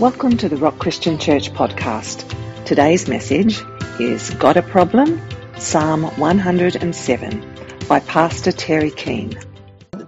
[0.00, 2.24] Welcome to the Rock Christian Church podcast.
[2.64, 3.60] Today's message
[3.98, 5.20] is Got a Problem?
[5.56, 7.44] Psalm 107
[7.88, 9.36] by Pastor Terry Keen.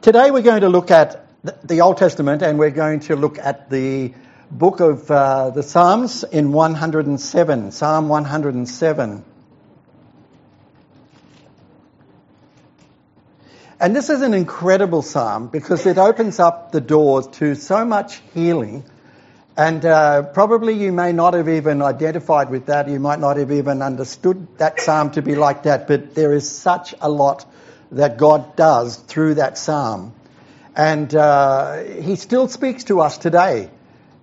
[0.00, 1.26] Today we're going to look at
[1.66, 4.14] the Old Testament and we're going to look at the
[4.48, 9.24] book of uh, the Psalms in 107, Psalm 107.
[13.80, 18.20] And this is an incredible psalm because it opens up the doors to so much
[18.34, 18.84] healing
[19.56, 22.88] and uh, probably you may not have even identified with that.
[22.88, 25.88] You might not have even understood that psalm to be like that.
[25.88, 27.44] But there is such a lot
[27.92, 30.14] that God does through that psalm.
[30.76, 33.70] And uh, he still speaks to us today.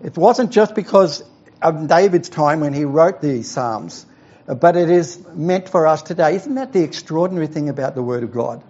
[0.04, 1.24] It wasn't just because
[1.62, 4.06] of David's time when he wrote these psalms,
[4.46, 6.36] but it is meant for us today.
[6.36, 8.64] Isn't that the extraordinary thing about the Word of God?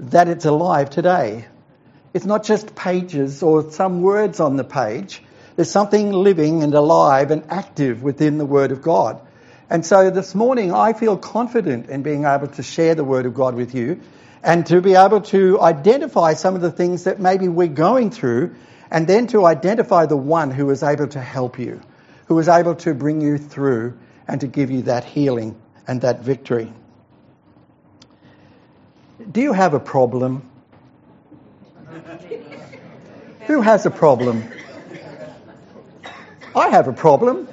[0.00, 1.46] That it's alive today.
[2.14, 5.22] It's not just pages or some words on the page
[5.58, 9.20] there's something living and alive and active within the Word of God.
[9.68, 13.34] And so this morning I feel confident in being able to share the Word of
[13.34, 14.00] God with you
[14.44, 18.54] and to be able to identify some of the things that maybe we're going through
[18.88, 21.80] and then to identify the one who is able to help you,
[22.26, 26.20] who is able to bring you through and to give you that healing and that
[26.20, 26.72] victory.
[29.28, 30.48] Do you have a problem?
[33.48, 34.44] Who has a problem?
[36.58, 37.48] I have a problem.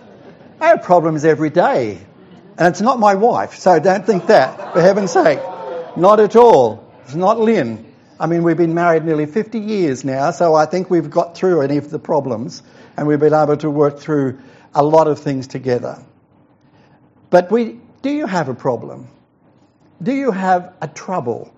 [0.60, 2.00] I have problems every day.
[2.58, 5.40] And it's not my wife, so don't think that, for heaven's sake.
[5.98, 6.90] Not at all.
[7.04, 7.94] It's not Lynn.
[8.20, 11.62] I mean, we've been married nearly 50 years now, so I think we've got through
[11.62, 12.64] any of the problems
[12.96, 14.40] and we've been able to work through
[14.74, 16.02] a lot of things together.
[17.30, 19.10] But we, do you have a problem?
[20.02, 21.54] Do you have a trouble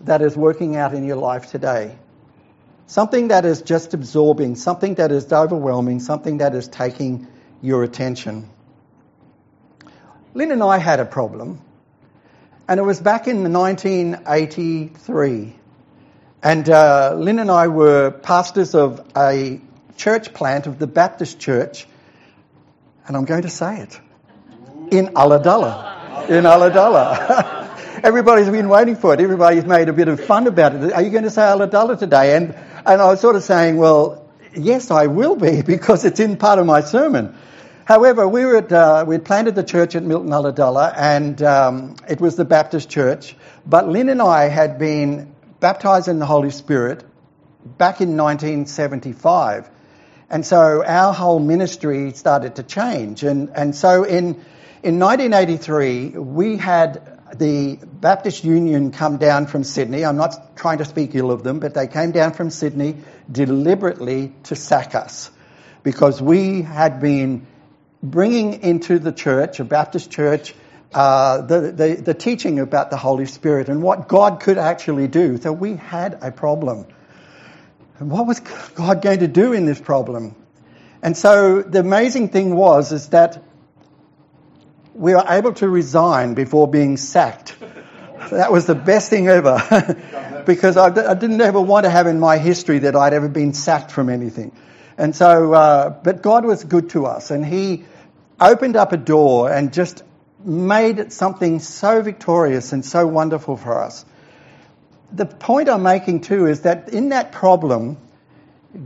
[0.00, 1.96] that is working out in your life today?
[2.88, 7.26] Something that is just absorbing, something that is overwhelming, something that is taking
[7.60, 8.48] your attention.
[10.32, 11.60] Lynn and I had a problem,
[12.66, 15.54] and it was back in 1983.
[16.42, 19.60] And uh, Lynn and I were pastors of a
[19.98, 21.86] church plant of the Baptist Church,
[23.06, 24.00] and I'm going to say it,
[24.90, 26.30] in Ulladulla.
[26.30, 28.00] In Ulladulla.
[28.02, 29.20] Everybody's been waiting for it.
[29.20, 30.90] Everybody's made a bit of fun about it.
[30.94, 32.34] Are you going to say Ulladulla today?
[32.34, 32.54] And
[32.86, 36.58] and I was sort of saying, well, yes, I will be because it's in part
[36.58, 37.36] of my sermon.
[37.84, 42.20] However, we were at, uh, we planted the church at Milton Ulladulla and um, it
[42.20, 43.34] was the Baptist church.
[43.64, 47.02] But Lynn and I had been baptized in the Holy Spirit
[47.64, 49.70] back in 1975.
[50.30, 53.22] And so our whole ministry started to change.
[53.22, 54.44] And, and so in,
[54.82, 60.04] in 1983, we had the Baptist Union come down from Sydney.
[60.04, 62.96] I'm not trying to speak ill of them, but they came down from Sydney
[63.30, 65.30] deliberately to sack us
[65.82, 67.46] because we had been
[68.02, 70.54] bringing into the church, a Baptist church,
[70.94, 75.36] uh, the, the, the teaching about the Holy Spirit and what God could actually do.
[75.38, 76.86] So we had a problem.
[77.98, 80.34] And what was God going to do in this problem?
[81.02, 83.42] And so the amazing thing was is that
[84.98, 87.56] we were able to resign before being sacked.
[88.30, 90.42] That was the best thing ever.
[90.44, 93.54] because I, I, didn't ever want to have in my history that I'd ever been
[93.54, 94.50] sacked from anything.
[94.96, 97.84] And so, uh, but God was good to us and He
[98.40, 100.02] opened up a door and just
[100.44, 104.04] made it something so victorious and so wonderful for us.
[105.12, 107.98] The point I'm making too is that in that problem,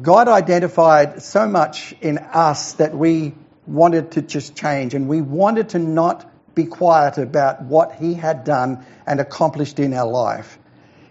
[0.02, 3.34] God identified so much in us that we
[3.66, 8.44] wanted to just change and we wanted to not be quiet about what he had
[8.44, 10.58] done and accomplished in our life.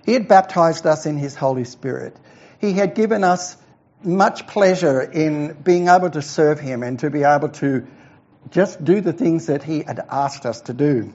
[0.06, 2.16] He had baptized us in his Holy Spirit.
[2.59, 3.57] He had given us
[4.03, 7.88] much pleasure in being able to serve him and to be able to
[8.50, 11.13] just do the things that he had asked us to do.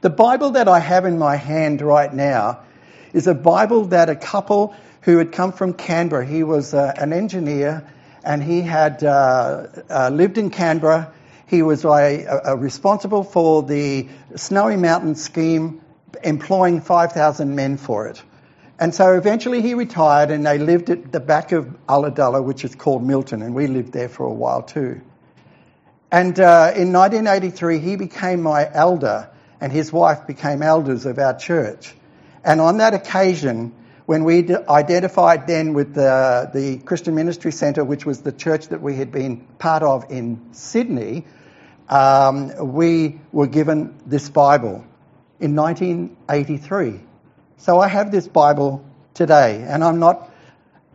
[0.00, 2.60] The Bible that I have in my hand right now
[3.12, 7.12] is a Bible that a couple who had come from Canberra, he was uh, an
[7.12, 7.90] engineer
[8.24, 11.12] and he had uh, uh, lived in Canberra.
[11.46, 15.82] He was responsible for the Snowy Mountain scheme,
[16.22, 18.22] employing 5,000 men for it.
[18.78, 22.74] And so eventually he retired and they lived at the back of Ulladulla, which is
[22.74, 25.00] called Milton, and we lived there for a while too.
[26.10, 29.28] And uh, in 1983, he became my elder,
[29.60, 31.94] and his wife became elders of our church.
[32.44, 33.72] And on that occasion,
[34.06, 38.82] when we identified then with the, the Christian Ministry Centre, which was the church that
[38.82, 41.24] we had been part of in Sydney,
[41.88, 44.84] um, we were given this Bible
[45.40, 47.00] in 1983.
[47.56, 48.84] So I have this Bible
[49.14, 50.30] today, and I'm not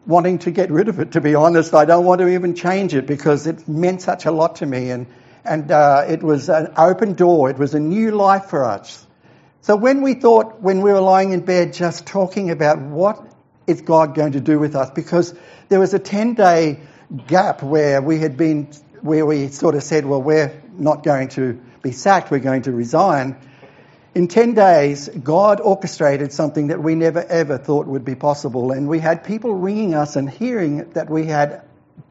[0.05, 1.73] wanting to get rid of it, to be honest.
[1.73, 4.91] I don't want to even change it because it meant such a lot to me.
[4.91, 5.07] And,
[5.43, 9.05] and uh, it was an open door, it was a new life for us.
[9.61, 13.21] So when we thought, when we were lying in bed, just talking about what
[13.67, 15.33] is God going to do with us, because
[15.67, 16.79] there was a 10 day
[17.27, 18.69] gap where we had been,
[19.01, 22.71] where we sort of said, well, we're not going to be sacked, we're going to
[22.71, 23.35] resign.
[24.15, 28.71] In 10 days, God orchestrated something that we never ever thought would be possible.
[28.71, 31.63] And we had people ringing us and hearing that we had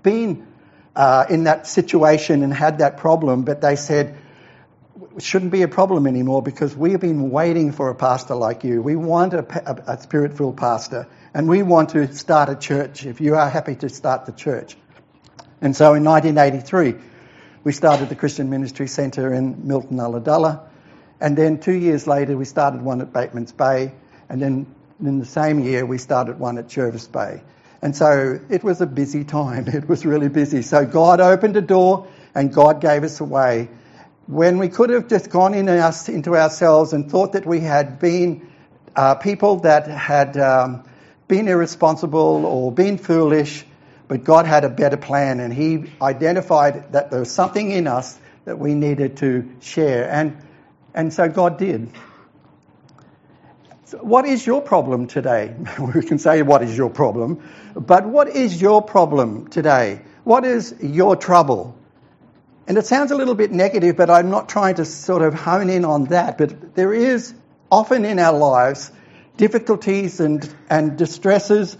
[0.02, 0.46] been
[0.94, 4.16] uh, in that situation and had that problem, but they said,
[5.22, 8.82] shouldn't be a problem anymore because we've been waiting for a pastor like you.
[8.82, 13.20] We want a, a, spirit filled pastor and we want to start a church if
[13.20, 14.76] you are happy to start the church.
[15.60, 16.94] And so in 1983,
[17.64, 20.68] we started the Christian Ministry Centre in Milton Ulladulla.
[21.20, 23.92] And then two years later, we started one at Bateman's Bay.
[24.28, 24.66] And then
[25.00, 27.42] in the same year, we started one at Jervis Bay.
[27.80, 29.66] And so it was a busy time.
[29.74, 30.62] It was really busy.
[30.62, 33.68] So God opened a door and God gave us a way.
[34.28, 37.98] When we could have just gone in us, into ourselves and thought that we had
[37.98, 38.46] been
[38.94, 40.84] uh, people that had um,
[41.28, 43.64] been irresponsible or been foolish,
[44.06, 48.18] but God had a better plan and He identified that there was something in us
[48.44, 50.10] that we needed to share.
[50.10, 50.36] And
[50.92, 51.90] and so God did.
[53.86, 55.56] So what is your problem today?
[55.94, 57.48] we can say, What is your problem?
[57.74, 60.02] But what is your problem today?
[60.24, 61.77] What is your trouble?
[62.68, 65.70] And it sounds a little bit negative, but I'm not trying to sort of hone
[65.70, 66.36] in on that.
[66.36, 67.34] But there is
[67.70, 68.92] often in our lives
[69.38, 71.78] difficulties and, and distresses,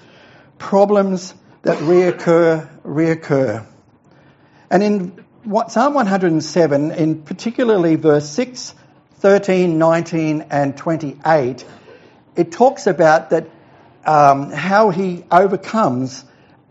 [0.56, 3.67] problems that reoccur, reoccur.
[4.70, 8.75] And in what, Psalm 107, in particularly verse 6
[9.17, 11.67] 13, 19, and 28,
[12.37, 13.49] it talks about that
[14.06, 16.25] um, how he overcomes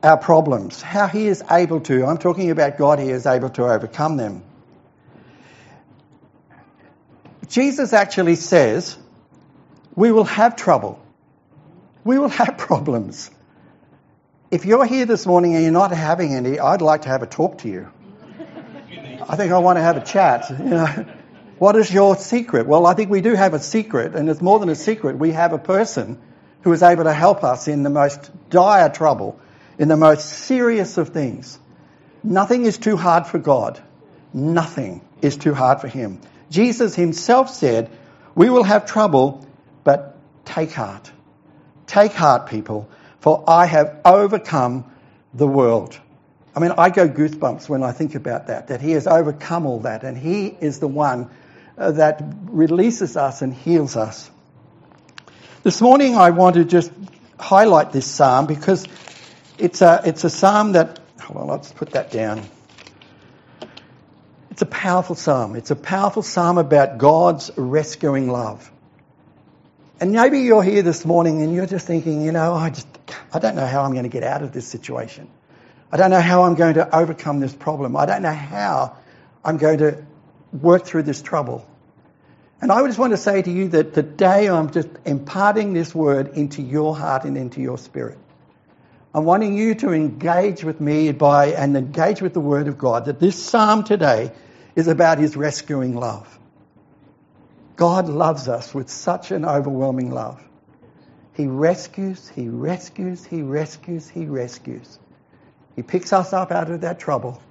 [0.03, 2.05] our problems, how he is able to.
[2.05, 4.43] I'm talking about God, he is able to overcome them.
[7.47, 8.97] Jesus actually says,
[9.95, 11.01] we will have trouble.
[12.03, 13.31] We will have problems.
[14.51, 17.27] If you're here this morning and you're not having any, I'd like to have a
[17.27, 17.91] talk to you.
[19.27, 20.49] I think I want to have a chat.
[20.59, 21.05] You know.
[21.59, 22.67] What is your secret?
[22.67, 25.17] Well, I think we do have a secret, and it's more than a secret.
[25.17, 26.19] We have a person
[26.61, 29.39] who is able to help us in the most dire trouble,
[29.77, 31.59] in the most serious of things.
[32.23, 33.81] Nothing is too hard for God.
[34.33, 36.19] Nothing is too hard for Him.
[36.49, 37.89] Jesus Himself said,
[38.35, 39.45] We will have trouble,
[39.83, 41.11] but take heart.
[41.85, 42.89] Take heart, people,
[43.19, 44.91] for I have overcome
[45.33, 45.97] the world.
[46.55, 49.81] I mean, I go goosebumps when I think about that, that He has overcome all
[49.81, 51.29] that, and He is the one
[51.77, 54.29] uh, that releases us and heals us.
[55.63, 56.91] This morning I want to just
[57.39, 58.85] highlight this psalm because
[59.57, 62.43] it's a, it's a psalm that, hold on, let's put that down.
[64.51, 65.55] It's a powerful psalm.
[65.55, 68.71] It's a powerful psalm about God's rescuing love.
[69.99, 72.87] And maybe you're here this morning and you're just thinking, you know, I just,
[73.33, 75.27] I don't know how I'm going to get out of this situation.
[75.91, 77.95] I don't know how I'm going to overcome this problem.
[77.95, 78.97] I don't know how
[79.43, 80.05] I'm going to
[80.51, 81.67] work through this trouble.
[82.61, 86.29] And I just want to say to you that today I'm just imparting this word
[86.29, 88.17] into your heart and into your spirit.
[89.17, 93.05] I'm wanting you to engage with me by and engage with the word of God.
[93.05, 94.31] That this psalm today
[94.75, 96.37] is about his rescuing love.
[97.77, 100.39] God loves us with such an overwhelming love.
[101.33, 104.99] He rescues, he rescues, he rescues, he rescues.
[105.75, 107.41] He picks us up out of that trouble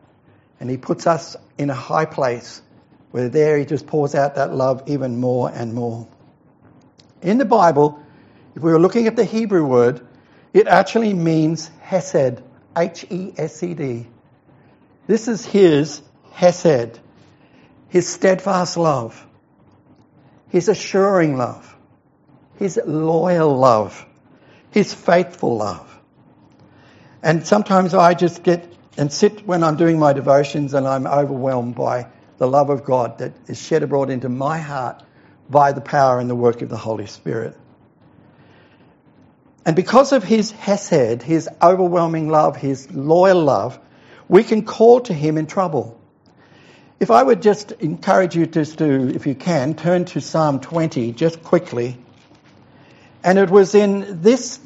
[0.61, 2.62] and he puts us in a high place
[3.11, 6.06] where there he just pours out that love even more and more.
[7.23, 8.00] In the Bible,
[8.54, 10.05] if we were looking at the Hebrew word,
[10.53, 12.43] it actually means hesed,
[12.76, 14.07] H E S E D.
[15.07, 16.99] This is his hesed,
[17.88, 19.26] his steadfast love,
[20.49, 21.76] his assuring love,
[22.57, 24.05] his loyal love,
[24.71, 25.93] his faithful love.
[27.23, 31.75] And sometimes I just get and sit when I'm doing my devotions and I'm overwhelmed
[31.75, 32.07] by
[32.38, 35.03] the love of God that is shed abroad into my heart
[35.49, 37.57] by the power and the work of the Holy Spirit.
[39.66, 43.78] And because of his hesed, his overwhelming love, his loyal love,
[44.28, 46.00] we can call to him in trouble.
[47.00, 51.12] If I would just encourage you just to, if you can, turn to Psalm 20
[51.12, 51.99] just quickly.
[53.25, 54.61] And it was in this,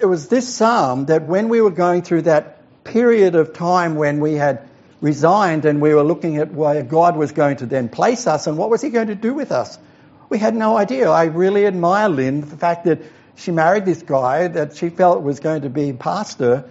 [0.00, 4.18] it was this psalm that when we were going through that period of time when
[4.18, 4.68] we had
[5.00, 8.58] resigned and we were looking at where God was going to then place us and
[8.58, 9.78] what was he going to do with us.
[10.28, 11.08] We had no idea.
[11.08, 13.02] I really admire Lynn, the fact that
[13.36, 16.68] she married this guy that she felt was going to be pastor,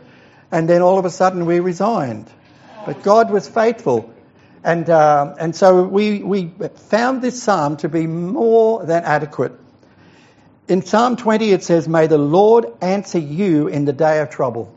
[0.52, 2.30] and then all of a sudden we resigned.
[2.86, 4.12] But God was faithful.
[4.64, 6.52] And, uh, and so we, we
[6.90, 9.54] found this psalm to be more than adequate.
[10.68, 14.76] In Psalm 20 it says, May the Lord answer you in the day of trouble.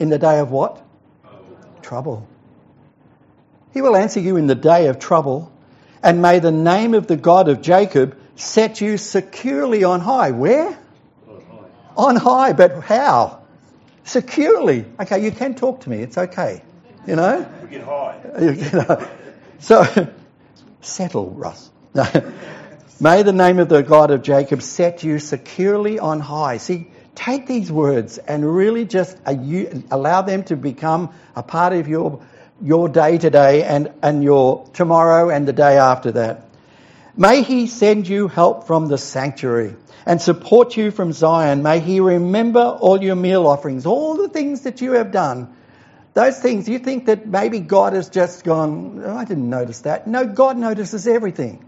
[0.00, 0.84] In the day of what?
[1.82, 2.26] Trouble.
[3.72, 5.52] He will answer you in the day of trouble.
[6.02, 10.30] And may the name of the God of Jacob set you securely on high.
[10.30, 10.78] Where?
[11.28, 11.66] On high.
[11.96, 13.42] On high, but how?
[14.04, 14.86] Securely.
[14.98, 15.98] Okay, you can talk to me.
[15.98, 16.62] It's okay.
[17.06, 17.46] You know?
[17.62, 18.20] We get high.
[18.40, 19.08] You know?
[19.58, 20.08] So,
[20.80, 21.70] settle, Russ.
[23.00, 26.58] May the name of the God of Jacob set you securely on high.
[26.58, 29.34] See, take these words and really just uh,
[29.90, 32.24] allow them to become a part of your,
[32.62, 36.47] your day today and, and your tomorrow and the day after that.
[37.18, 41.62] May he send you help from the sanctuary and support you from Zion.
[41.62, 45.54] May he remember all your meal offerings, all the things that you have done
[46.18, 50.08] those things, you think that maybe God has just gone, oh, I didn't notice that.
[50.08, 51.64] No, God notices everything.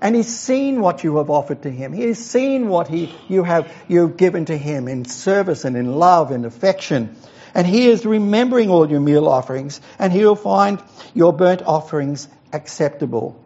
[0.00, 1.92] And He's seen what you have offered to Him.
[1.92, 5.96] He has seen what he, you have you've given to Him in service and in
[5.96, 7.16] love and affection.
[7.54, 10.80] And He is remembering all your meal offerings, and He will find
[11.12, 13.44] your burnt offerings acceptable.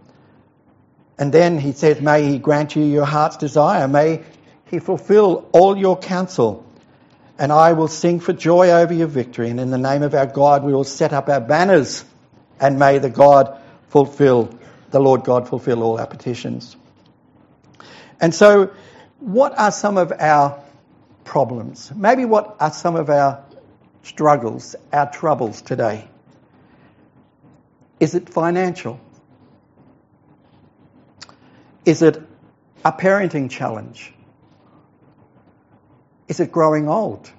[1.18, 3.88] And then He says, May He grant you your heart's desire.
[3.88, 4.22] May
[4.66, 6.64] He fulfill all your counsel
[7.42, 9.50] and I will sing for joy over your victory.
[9.50, 12.04] And in the name of our God, we will set up our banners.
[12.60, 14.56] And may the God fulfill,
[14.90, 16.76] the Lord God fulfill all our petitions.
[18.20, 18.70] And so,
[19.18, 20.62] what are some of our
[21.24, 21.90] problems?
[21.94, 23.42] Maybe what are some of our
[24.04, 26.08] struggles, our troubles today?
[27.98, 29.00] Is it financial?
[31.84, 32.22] Is it
[32.84, 34.12] a parenting challenge?
[36.28, 37.30] Is it growing old?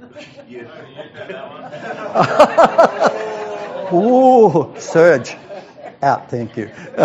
[3.92, 5.36] Ooh, surge.
[6.02, 6.70] Out, thank you.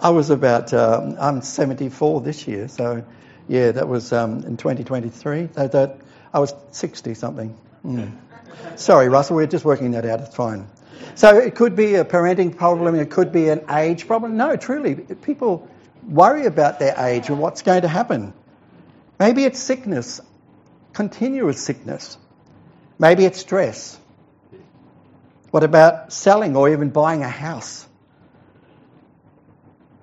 [0.00, 3.04] I was about, um, I'm 74 this year, so
[3.48, 5.46] yeah, that was um, in 2023.
[5.54, 5.98] That, that,
[6.32, 7.56] I was 60 something.
[7.84, 8.12] Mm.
[8.76, 10.20] Sorry, Russell, we're just working that out.
[10.20, 10.66] It's fine.
[11.14, 14.36] So it could be a parenting problem, it could be an age problem.
[14.36, 15.68] No, truly, people
[16.08, 18.32] worry about their age and what's going to happen.
[19.18, 20.20] Maybe it's sickness,
[20.92, 22.18] continuous sickness.
[22.98, 23.98] Maybe it's stress.
[25.50, 27.86] What about selling or even buying a house?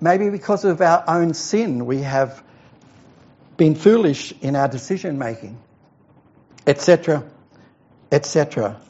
[0.00, 2.42] Maybe because of our own sin, we have
[3.56, 5.58] been foolish in our decision making,
[6.66, 7.24] etc.,
[8.10, 8.80] etc.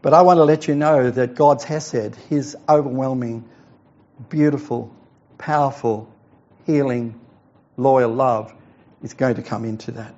[0.00, 3.48] But I want to let you know that God's Hesed, His overwhelming,
[4.28, 4.94] beautiful,
[5.38, 6.08] powerful,
[6.66, 7.18] healing,
[7.76, 8.52] loyal love
[9.02, 10.14] is going to come into that.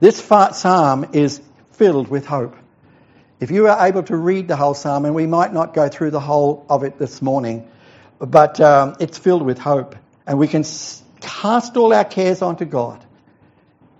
[0.00, 1.40] This psalm is
[1.72, 2.56] filled with hope.
[3.40, 6.10] If you are able to read the whole psalm, and we might not go through
[6.10, 7.68] the whole of it this morning,
[8.20, 9.96] but um, it's filled with hope.
[10.26, 10.64] And we can
[11.20, 13.04] cast all our cares onto God,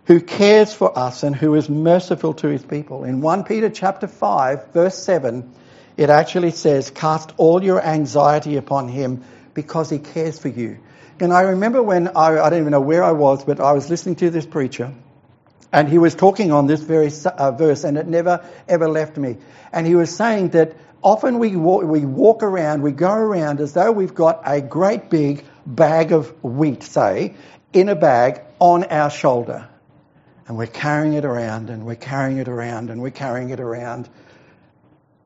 [0.05, 3.05] who cares for us and who is merciful to his people.
[3.05, 5.53] In 1 Peter chapter 5, verse 7,
[5.97, 9.23] it actually says, Cast all your anxiety upon him
[9.55, 10.79] because he cares for you.
[11.21, 13.89] And I remember when I, I don't even know where I was, but I was
[13.91, 14.93] listening to this preacher,
[15.73, 19.37] and he was talking on this very uh, verse, and it never ever left me.
[19.73, 23.73] And he was saying that often we walk, we walk around, we go around as
[23.73, 27.37] though we've got a great big bag of wheat, say,
[27.73, 29.69] in a bag on our shoulder.
[30.53, 34.09] And we're carrying it around, and we're carrying it around, and we're carrying it around.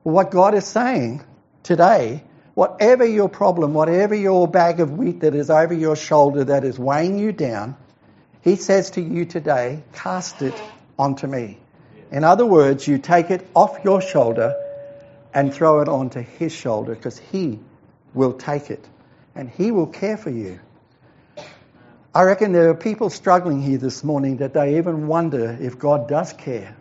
[0.02, 1.25] What God is saying
[1.62, 2.23] today
[2.56, 6.78] Whatever your problem, whatever your bag of wheat that is over your shoulder that is
[6.78, 7.76] weighing you down,
[8.40, 10.54] he says to you today, cast it
[10.99, 11.59] onto me.
[12.11, 14.54] In other words, you take it off your shoulder
[15.35, 17.61] and throw it onto his shoulder because he
[18.14, 18.88] will take it
[19.35, 20.59] and he will care for you.
[22.16, 26.08] I reckon there are people struggling here this morning that they even wonder if God
[26.08, 26.75] does care.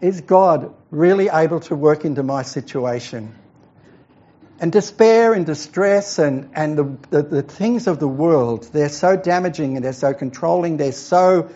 [0.00, 3.32] Is God really able to work into my situation?
[4.58, 9.16] And despair and distress and, and the, the, the, things of the world, they're so
[9.16, 11.48] damaging and they're so controlling, they're so,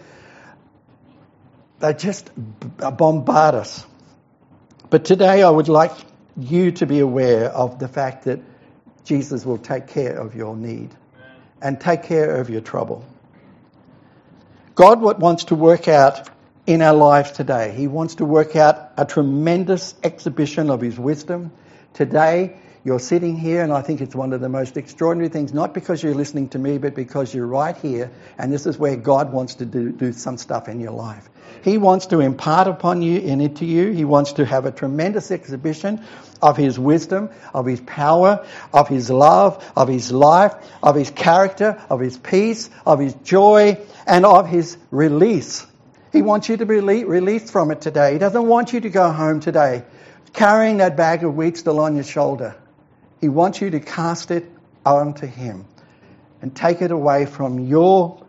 [1.81, 2.31] they just
[2.77, 3.85] bombard us.
[4.89, 5.97] But today I would like
[6.37, 8.39] you to be aware of the fact that
[9.05, 10.95] Jesus will take care of your need
[11.61, 13.05] and take care of your trouble.
[14.75, 16.31] God wants to work out
[16.67, 17.73] in our lives today.
[17.77, 21.51] He wants to work out a tremendous exhibition of His wisdom.
[21.95, 25.75] Today, you're sitting here, and I think it's one of the most extraordinary things, not
[25.75, 29.33] because you're listening to me, but because you're right here, and this is where God
[29.33, 31.29] wants to do, do some stuff in your life.
[31.63, 33.91] He wants to impart upon you and into you.
[33.93, 36.05] He wants to have a tremendous exhibition
[36.41, 41.83] of His wisdom, of His power, of His love, of His life, of His character,
[41.91, 45.67] of His peace, of His joy, and of His release.
[46.13, 48.13] He wants you to be released from it today.
[48.13, 49.85] He doesn't want you to go home today
[50.33, 52.55] carrying that bag of wheat still on your shoulder.
[53.21, 54.51] He wants you to cast it
[54.87, 55.65] onto Him
[56.41, 58.25] and take it away from your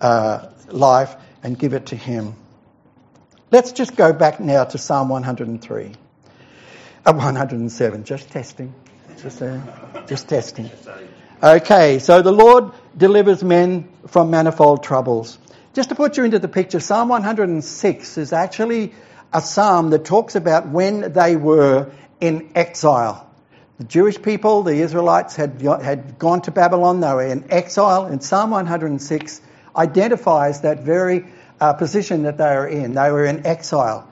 [0.00, 2.34] uh, life and give it to Him.
[3.50, 5.92] Let's just go back now to Psalm 103.
[7.06, 8.74] Uh, 107, just testing.
[9.22, 9.58] Just, uh,
[10.06, 10.70] just testing.
[11.42, 15.38] Okay, so the Lord delivers men from manifold troubles.
[15.72, 18.92] Just to put you into the picture, Psalm 106 is actually
[19.32, 21.90] a psalm that talks about when they were
[22.20, 23.30] in exile.
[23.78, 28.22] The Jewish people, the Israelites, had, had gone to Babylon, they were in exile, and
[28.22, 29.40] Psalm 106
[29.74, 31.24] identifies that very
[31.60, 32.92] uh, position that they were in.
[32.94, 34.08] They were in exile.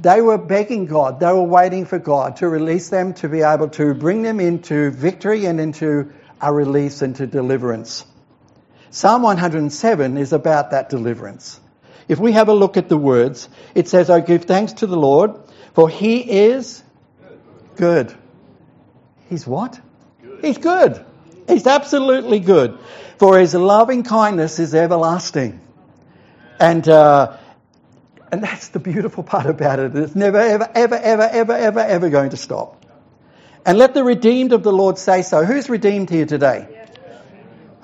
[0.00, 3.68] They were begging God, they were waiting for God to release them, to be able
[3.70, 8.04] to bring them into victory and into a release and to deliverance.
[8.90, 11.60] Psalm 107 is about that deliverance.
[12.08, 14.96] If we have a look at the words, it says, I give thanks to the
[14.96, 15.34] Lord,
[15.74, 16.82] for he is
[17.76, 18.14] good.
[19.30, 19.80] He's what?
[20.22, 20.44] Good.
[20.44, 21.04] He's good.
[21.48, 22.78] He's absolutely good.
[23.18, 25.60] For his loving kindness is everlasting.
[26.58, 27.36] And, uh,
[28.30, 29.96] and that's the beautiful part about it.
[29.96, 32.84] It's never, ever, ever, ever, ever, ever, ever going to stop.
[33.64, 35.44] And let the redeemed of the Lord say so.
[35.44, 36.68] Who's redeemed here today?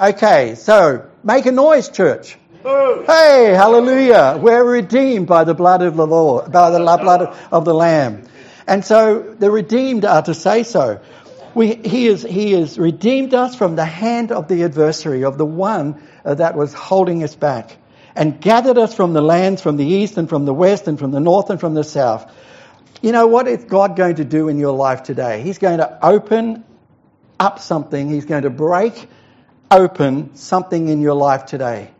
[0.00, 2.36] Okay, so make a noise, church.
[2.62, 4.38] Hey, hallelujah.
[4.40, 8.24] We're redeemed by the blood of the Lord, by the blood of the Lamb.
[8.66, 11.00] And so the redeemed are to say so.
[11.54, 15.46] We, he, is, he has redeemed us from the hand of the adversary, of the
[15.46, 17.76] one uh, that was holding us back,
[18.18, 21.12] and gathered us from the lands from the east and from the west and from
[21.12, 22.28] the north and from the south.
[23.00, 25.42] You know, what is God going to do in your life today?
[25.42, 26.64] He's going to open
[27.38, 28.10] up something.
[28.10, 29.08] He's going to break
[29.70, 31.92] open something in your life today.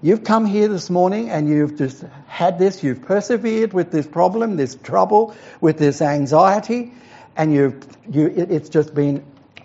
[0.00, 4.56] You've come here this morning and you've just had this, you've persevered with this problem,
[4.56, 6.92] this trouble, with this anxiety,
[7.36, 9.24] and you've, you, it's just been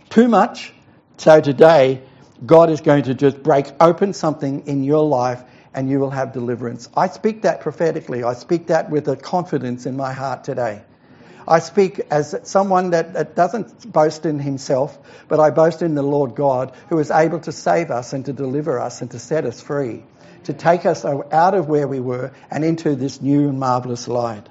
[0.10, 0.74] too much.
[1.18, 2.02] So today,
[2.44, 6.34] God is going to just break open something in your life and you will have
[6.34, 6.90] deliverance.
[6.96, 8.24] I speak that prophetically.
[8.24, 10.82] I speak that with a confidence in my heart today.
[11.48, 16.04] I speak as someone that, that, doesn't boast in himself, but I boast in the
[16.04, 19.46] Lord God who is able to save us and to deliver us and to set
[19.46, 20.04] us free,
[20.44, 24.48] to take us out of where we were and into this new and marvellous light.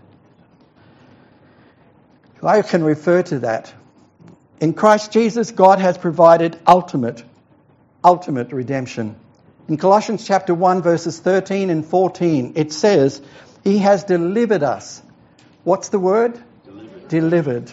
[2.42, 3.72] I can refer to that.
[4.60, 7.22] In Christ Jesus, God has provided ultimate,
[8.02, 9.16] ultimate redemption.
[9.68, 13.20] In Colossians chapter 1 verses 13 and 14, it says,
[13.62, 15.02] He has delivered us.
[15.62, 16.40] What's the word?
[16.64, 17.08] Delivered.
[17.08, 17.72] delivered.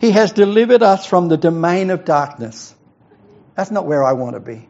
[0.00, 2.74] He has delivered us from the domain of darkness.
[3.54, 4.68] That's not where I want to be.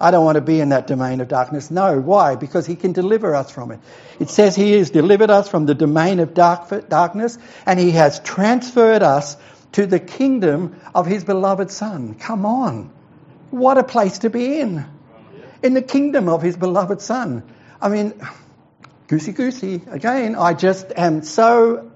[0.00, 1.70] I don't want to be in that domain of darkness.
[1.70, 2.00] No.
[2.00, 2.34] Why?
[2.34, 3.78] Because He can deliver us from it.
[4.18, 8.18] It says He has delivered us from the domain of dark, darkness and He has
[8.18, 9.36] transferred us
[9.72, 12.14] to the kingdom of His beloved Son.
[12.14, 12.90] Come on.
[13.50, 14.86] What a place to be in.
[15.62, 17.42] In the kingdom of His beloved Son.
[17.80, 18.14] I mean,
[19.08, 19.82] goosey goosey.
[19.88, 21.90] Again, I just am so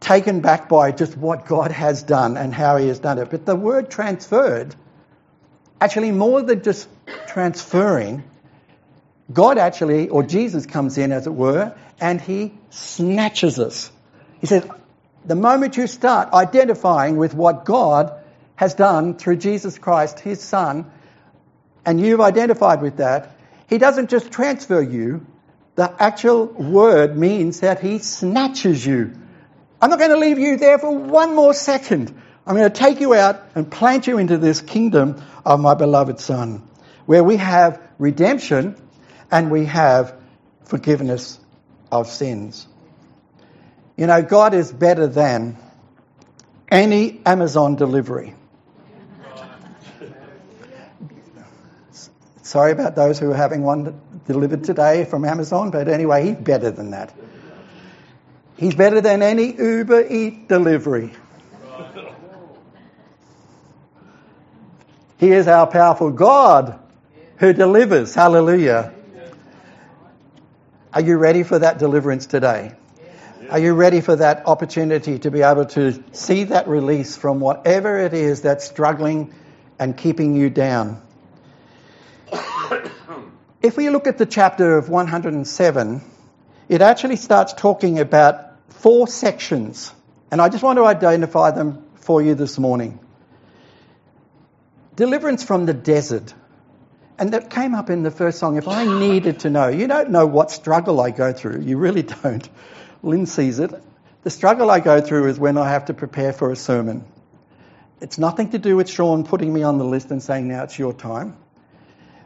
[0.00, 3.30] taken back by just what God has done and how He has done it.
[3.30, 4.74] But the word transferred
[5.82, 6.88] actually more than just
[7.26, 8.22] transferring,
[9.32, 13.90] God actually, or Jesus comes in as it were, and he snatches us.
[14.40, 14.64] He says,
[15.24, 18.12] the moment you start identifying with what God
[18.54, 20.90] has done through Jesus Christ, his son,
[21.84, 23.36] and you've identified with that,
[23.68, 25.26] he doesn't just transfer you,
[25.74, 29.12] the actual word means that he snatches you.
[29.80, 32.14] I'm not going to leave you there for one more second.
[32.46, 36.20] I'm going to take you out and plant you into this kingdom of my beloved
[36.20, 36.68] Son,
[37.06, 38.76] where we have redemption
[39.30, 40.14] and we have
[40.64, 41.38] forgiveness
[41.90, 42.66] of sins.
[43.96, 45.56] You know, God is better than
[46.70, 48.34] any Amazon delivery.
[52.42, 56.72] Sorry about those who are having one delivered today from Amazon, but anyway, he's better
[56.72, 57.14] than that.
[58.56, 61.12] He's better than any Uber Eat delivery.
[65.18, 66.80] He is our powerful God
[67.36, 68.12] who delivers.
[68.12, 68.92] Hallelujah.
[70.92, 72.74] Are you ready for that deliverance today?
[73.50, 77.98] Are you ready for that opportunity to be able to see that release from whatever
[77.98, 79.32] it is that's struggling
[79.78, 81.00] and keeping you down?
[83.62, 86.02] If we look at the chapter of 107,
[86.68, 89.92] it actually starts talking about four sections,
[90.30, 92.98] and I just want to identify them for you this morning.
[94.96, 96.34] Deliverance from the desert.
[97.18, 98.56] And that came up in the first song.
[98.56, 101.60] If I needed to know, you don't know what struggle I go through.
[101.60, 102.48] You really don't.
[103.02, 103.70] Lynn sees it.
[104.24, 107.04] The struggle I go through is when I have to prepare for a sermon.
[108.00, 110.78] It's nothing to do with Sean putting me on the list and saying, now it's
[110.78, 111.36] your time.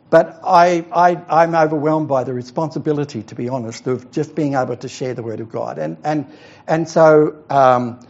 [0.08, 4.76] But I, I, am overwhelmed by the responsibility, to be honest, of just being able
[4.76, 5.78] to share the Word of God.
[5.78, 6.32] And, and,
[6.68, 8.06] and so um,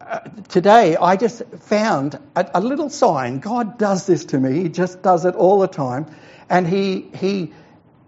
[0.00, 3.40] uh, today I just found a, a, little sign.
[3.40, 4.62] God does this to me.
[4.62, 6.06] He just does it all the time.
[6.48, 7.52] And he, he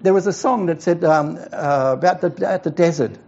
[0.01, 3.19] there was a song that said um, uh, about the, at the desert.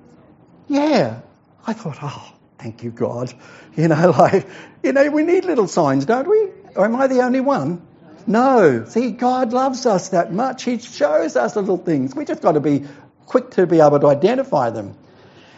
[0.68, 1.22] Yeah.
[1.66, 3.34] I thought, oh, thank you, God.
[3.74, 4.46] You know, like,
[4.84, 6.50] you know, we need little signs, don't we?
[6.76, 7.87] Or am I the only one?
[8.28, 8.84] No.
[8.84, 10.62] See, God loves us that much.
[10.62, 12.14] He shows us little things.
[12.14, 12.84] We just got to be
[13.24, 14.94] quick to be able to identify them.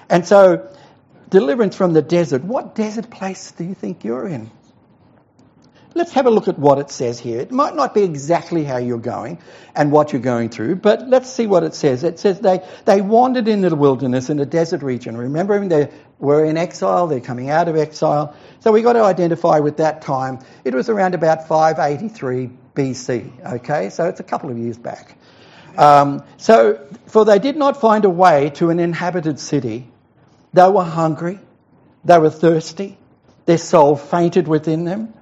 [0.08, 0.72] And so,
[1.28, 2.44] deliverance from the desert.
[2.44, 4.52] What desert place do you think you're in?
[5.94, 7.40] Let's have a look at what it says here.
[7.40, 9.38] It might not be exactly how you're going
[9.74, 12.04] and what you're going through, but let's see what it says.
[12.04, 15.16] It says they, they wandered in the wilderness in the desert region.
[15.16, 18.36] Remembering they were in exile, they're coming out of exile.
[18.60, 20.38] So we've got to identify with that time.
[20.64, 23.90] It was around about 583 BC, okay?
[23.90, 25.16] So it's a couple of years back.
[25.76, 29.88] Um, so, for they did not find a way to an inhabited city.
[30.52, 31.38] They were hungry,
[32.04, 32.98] they were thirsty,
[33.46, 35.14] their soul fainted within them.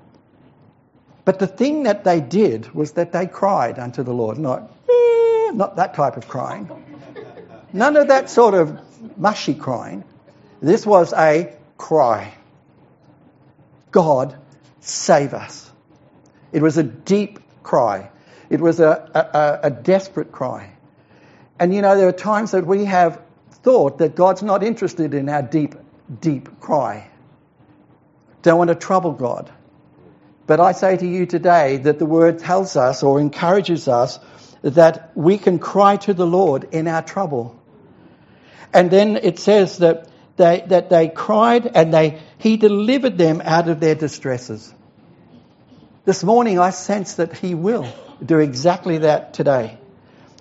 [1.25, 5.51] But the thing that they did was that they cried unto the Lord, not, eh,
[5.53, 6.71] not that type of crying.
[7.73, 8.81] None of that sort of
[9.19, 10.05] mushy crying.
[10.61, 12.35] This was a cry.
[13.91, 14.37] God,
[14.81, 15.71] save us.
[16.53, 18.11] It was a deep cry.
[18.51, 20.73] It was a, a, a desperate cry.
[21.59, 25.29] And you know, there are times that we have thought that God's not interested in
[25.29, 25.75] our deep,
[26.21, 27.11] deep cry.
[28.43, 29.51] Don't want to trouble God.
[30.47, 34.19] But I say to you today that the word tells us or encourages us
[34.63, 37.61] that we can cry to the Lord in our trouble.
[38.73, 43.69] And then it says that they, that they cried and they, he delivered them out
[43.69, 44.73] of their distresses.
[46.07, 47.87] This morning I sense that he will
[48.25, 49.77] do exactly that today.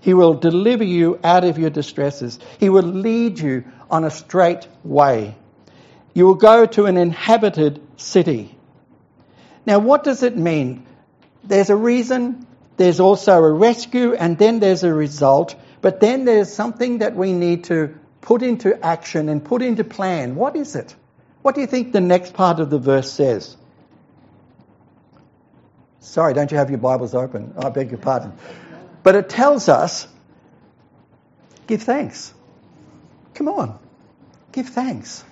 [0.01, 2.39] He will deliver you out of your distresses.
[2.59, 5.35] He will lead you on a straight way.
[6.13, 8.55] You will go to an inhabited city.
[9.65, 10.85] Now, what does it mean?
[11.43, 16.53] There's a reason, there's also a rescue, and then there's a result, but then there's
[16.53, 20.35] something that we need to put into action and put into plan.
[20.35, 20.95] What is it?
[21.41, 23.55] What do you think the next part of the verse says?
[25.99, 27.53] Sorry, don't you have your Bibles open?
[27.57, 28.33] I beg your pardon.
[29.03, 30.07] But it tells us
[31.67, 32.33] give thanks.
[33.33, 33.77] Come on,
[34.51, 35.23] give thanks.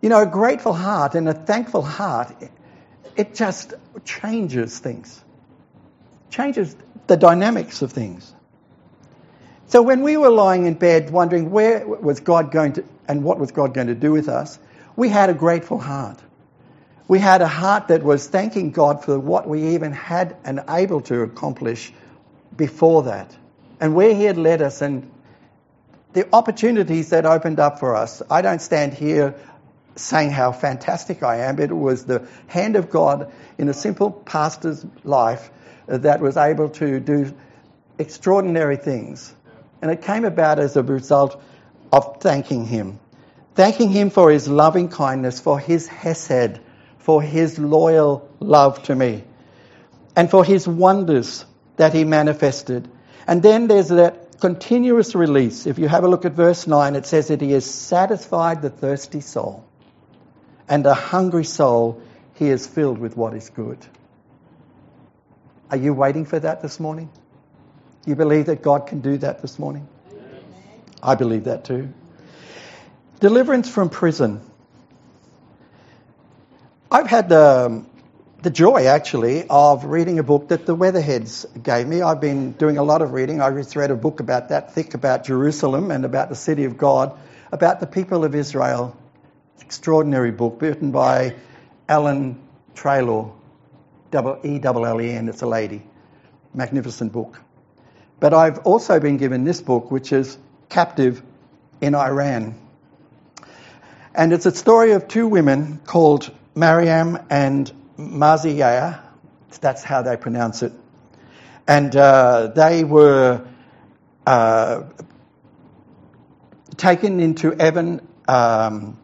[0.00, 2.34] You know, a grateful heart and a thankful heart
[3.16, 5.22] it just changes things,
[6.30, 8.32] changes the dynamics of things.
[9.68, 13.38] So when we were lying in bed wondering where was God going to, and what
[13.38, 14.58] was God going to do with us,
[14.94, 16.18] we had a grateful heart.
[17.08, 21.00] We had a heart that was thanking God for what we even had and able
[21.02, 21.92] to accomplish
[22.56, 23.36] before that,
[23.80, 25.10] and where He had led us, and
[26.12, 28.22] the opportunities that opened up for us.
[28.30, 29.34] I don't stand here
[29.96, 31.56] saying how fantastic I am.
[31.56, 35.50] But it was the hand of God in a simple pastor's life
[35.86, 37.34] that was able to do
[37.98, 39.34] extraordinary things.
[39.82, 41.40] And it came about as a result
[41.92, 42.98] of thanking Him.
[43.54, 46.60] Thanking Him for His loving kindness, for His hesed,
[46.98, 49.24] for His loyal love to me,
[50.14, 51.44] and for His wonders
[51.76, 52.88] that He manifested.
[53.26, 55.66] And then there's that continuous release.
[55.66, 58.70] If you have a look at verse 9, it says that He has satisfied the
[58.70, 59.64] thirsty soul
[60.68, 62.02] and a hungry soul
[62.34, 63.78] he is filled with what is good.
[65.70, 67.10] Are you waiting for that this morning?
[68.06, 69.86] You believe that God can do that this morning?
[71.02, 71.92] I believe that too.
[73.20, 74.40] Deliverance from prison.
[76.90, 77.84] I've had the,
[78.42, 82.00] the joy, actually, of reading a book that the Weatherheads gave me.
[82.00, 83.42] I've been doing a lot of reading.
[83.42, 86.78] I just read a book about that thick about Jerusalem and about the city of
[86.78, 87.18] God,
[87.52, 88.96] about the people of Israel
[89.66, 91.34] extraordinary book written by
[91.88, 92.38] Ellen
[92.74, 93.30] Traylor,
[94.14, 95.82] E-L-L-E-N, it's a lady.
[96.54, 97.42] Magnificent book.
[98.18, 101.22] But I've also been given this book, which is Captive
[101.80, 102.58] in Iran.
[104.14, 109.00] And it's a story of two women called Mariam and Maziah.
[109.60, 110.72] That's how they pronounce it.
[111.66, 113.46] And uh, they were
[114.26, 114.84] uh,
[116.76, 118.98] taken into Evan, um,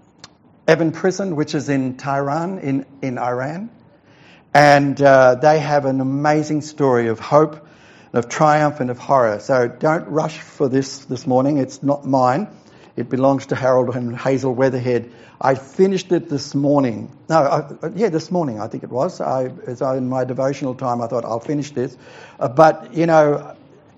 [0.67, 3.71] Evin prison, which is in Tehran, in, in Iran.
[4.55, 7.62] And uh, they have an amazing story of hope,
[8.13, 9.41] of triumph, and of horror.
[9.41, 11.59] So don't rush for this this morning.
[11.59, 12.49] It's not mine.
[12.95, 15.11] It belongs to Harold and Hazel Weatherhead.
[15.41, 17.11] I finished it this morning.
[17.29, 19.21] No, I, yeah, this morning I think it was.
[19.21, 21.97] I, as I, in my devotional time, I thought I'll finish this.
[22.39, 23.57] Uh, but you know,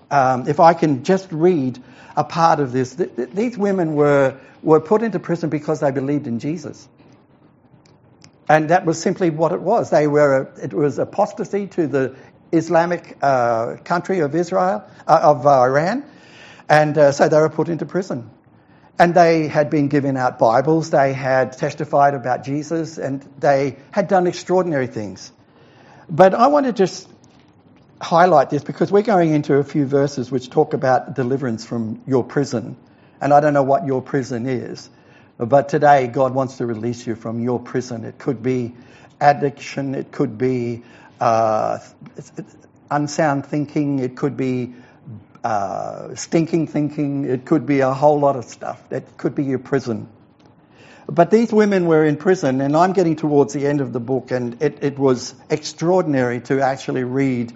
[0.09, 1.81] um, if I can just read
[2.15, 5.91] a part of this, th- th- these women were were put into prison because they
[5.91, 6.87] believed in Jesus.
[8.47, 9.89] And that was simply what it was.
[9.89, 12.15] They were, it was apostasy to the
[12.55, 16.03] Islamic uh, country of Israel, uh, of uh, Iran.
[16.67, 18.29] And uh, so they were put into prison.
[18.97, 24.07] And they had been given out Bibles, they had testified about Jesus, and they had
[24.07, 25.31] done extraordinary things.
[26.09, 27.09] But I want to just
[27.99, 32.23] highlight this because we're going into a few verses which talk about deliverance from your
[32.23, 32.77] prison.
[33.19, 34.89] And I don't know what your prison is.
[35.37, 38.05] But today, God wants to release you from your prison.
[38.05, 38.73] It could be
[39.19, 40.83] addiction, it could be
[41.19, 41.79] uh,
[42.91, 44.73] unsound thinking, it could be
[45.43, 48.89] uh, stinking thinking, it could be a whole lot of stuff.
[48.89, 50.09] That could be your prison.
[51.07, 54.31] But these women were in prison, and I'm getting towards the end of the book,
[54.31, 57.53] and it, it was extraordinary to actually read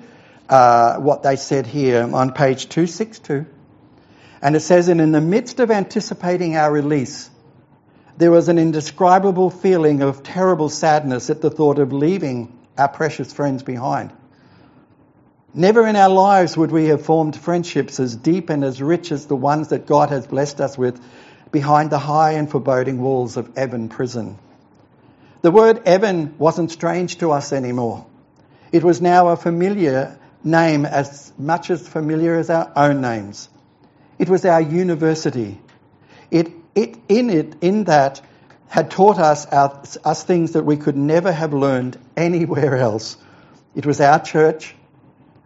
[0.47, 3.47] uh, what they said here on page 262.
[4.41, 7.29] And it says, And in the midst of anticipating our release,
[8.17, 13.31] there was an indescribable feeling of terrible sadness at the thought of leaving our precious
[13.33, 14.11] friends behind.
[15.53, 19.25] Never in our lives would we have formed friendships as deep and as rich as
[19.25, 21.01] the ones that God has blessed us with
[21.51, 24.37] behind the high and foreboding walls of Evin prison.
[25.41, 28.05] The word Evin wasn't strange to us anymore.
[28.71, 33.49] It was now a familiar name as much as familiar as our own names.
[34.19, 35.59] It was our university.
[36.29, 38.21] It it, in it, in that,
[38.69, 43.17] had taught us, our, us things that we could never have learned anywhere else.
[43.75, 44.75] It was our church,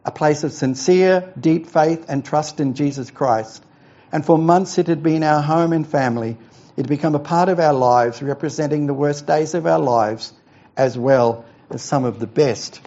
[0.05, 3.63] a place of sincere, deep faith and trust in Jesus Christ.
[4.11, 6.37] And for months it had been our home and family.
[6.75, 10.33] It had become a part of our lives, representing the worst days of our lives
[10.75, 12.81] as well as some of the best.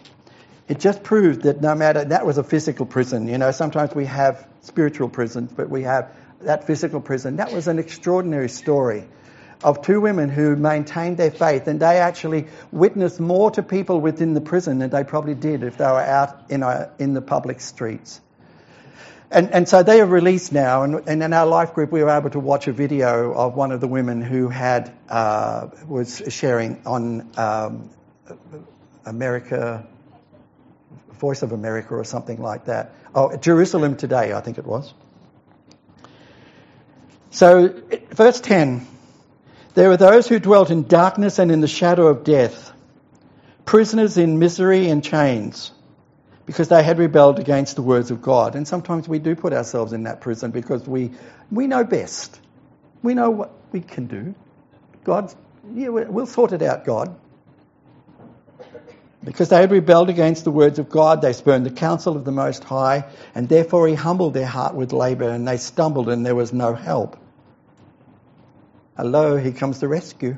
[0.69, 3.27] It just proved that no matter, that was a physical prison.
[3.27, 7.37] You know, sometimes we have spiritual prisons, but we have that physical prison.
[7.37, 9.07] That was an extraordinary story
[9.63, 14.35] of two women who maintained their faith, and they actually witnessed more to people within
[14.35, 17.61] the prison than they probably did if they were out in, a, in the public
[17.61, 18.21] streets.
[19.31, 22.11] And, and so they are released now, and, and, in our life group, we were
[22.11, 26.81] able to watch a video of one of the women who had uh, was sharing
[26.87, 27.91] on um,
[29.05, 29.85] America,
[31.15, 32.93] Voice of America, or something like that.
[33.17, 34.95] Oh, Jerusalem Today, I think it was.
[37.31, 37.75] So,
[38.13, 38.87] verse 10
[39.77, 42.73] There were those who dwelt in darkness and in the shadow of death,
[43.67, 45.71] prisoners in misery and chains,
[46.47, 48.57] because they had rebelled against the words of God.
[48.57, 51.11] And sometimes we do put ourselves in that prison because we,
[51.51, 52.41] we know best.
[53.03, 54.35] We know what we can do.
[55.05, 55.35] God,
[55.75, 57.15] yeah, we'll sort it out, God.
[59.23, 62.33] Because they had rebelled against the words of God, they spurned the counsel of the
[62.33, 66.35] Most High, and therefore He humbled their heart with labour, and they stumbled, and there
[66.35, 67.19] was no help.
[68.97, 70.37] Hello, He comes to rescue.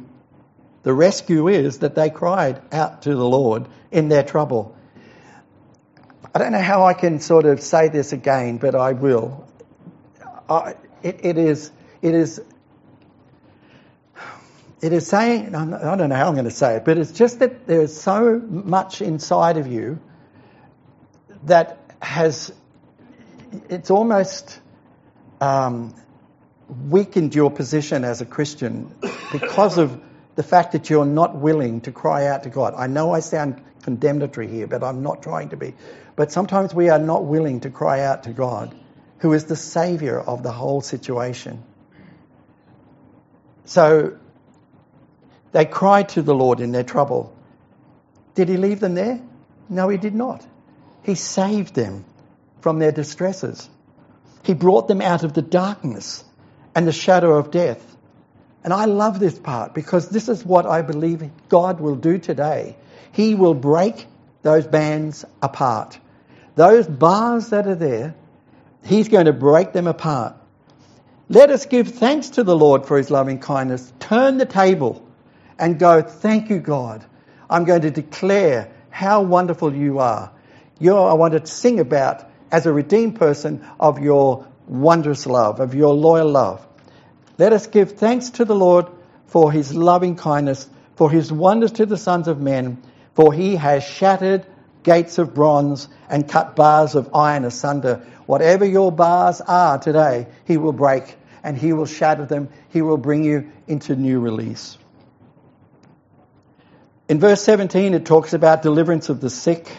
[0.82, 4.76] The rescue is that they cried out to the Lord in their trouble.
[6.34, 9.48] I don't know how I can sort of say this again, but I will.
[10.48, 11.70] I, it, it is,
[12.02, 12.40] it is
[14.80, 17.40] it is saying, I don't know how I'm going to say it, but it's just
[17.40, 19.98] that there's so much inside of you
[21.44, 22.52] that has,
[23.68, 24.60] it's almost
[25.40, 25.94] um,
[26.68, 28.94] weakened your position as a Christian
[29.32, 30.00] because of
[30.34, 32.74] the fact that you're not willing to cry out to God.
[32.76, 35.74] I know I sound condemnatory here, but I'm not trying to be.
[36.14, 38.74] But sometimes we are not willing to cry out to God,
[39.18, 41.62] who is the Saviour of the whole situation.
[43.64, 44.16] So
[45.52, 47.34] they cried to the Lord in their trouble.
[48.34, 49.20] Did he leave them there?
[49.68, 50.46] No, he did not.
[51.02, 52.04] He saved them
[52.60, 53.68] from their distresses.
[54.42, 56.24] He brought them out of the darkness
[56.74, 57.84] and the shadow of death.
[58.64, 62.76] And I love this part because this is what I believe God will do today.
[63.12, 64.06] He will break
[64.42, 65.98] those bands apart.
[66.54, 68.14] Those bars that are there,
[68.84, 70.34] He's going to break them apart.
[71.28, 73.92] Let us give thanks to the Lord for his loving kindness.
[74.00, 75.06] Turn the table
[75.58, 77.04] and go, Thank you, God.
[77.50, 80.32] I'm going to declare how wonderful you are.
[80.78, 85.74] You're, I want to sing about, as a redeemed person, of your wondrous love, of
[85.74, 86.66] your loyal love.
[87.38, 88.86] Let us give thanks to the Lord
[89.26, 92.82] for his loving kindness, for his wonders to the sons of men,
[93.14, 94.46] for he has shattered
[94.82, 98.06] gates of bronze and cut bars of iron asunder.
[98.26, 102.48] Whatever your bars are today, he will break and he will shatter them.
[102.70, 104.76] He will bring you into new release.
[107.08, 109.70] In verse 17, it talks about deliverance of the sick.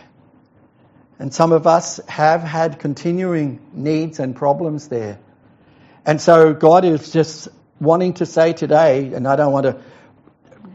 [1.20, 5.20] And some of us have had continuing needs and problems there.
[6.06, 9.82] And so God is just wanting to say today, and I don't want to